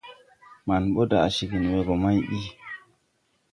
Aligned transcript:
Maŋ 0.67 0.83
ɓe 0.95 1.03
daʼ 1.11 1.27
cegè 1.35 1.57
we 1.73 1.79
go 1.87 1.93
may 2.03 2.19
bi. 2.27 2.39